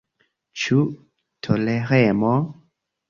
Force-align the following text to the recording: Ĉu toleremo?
Ĉu 0.61 0.77
toleremo? 1.49 2.33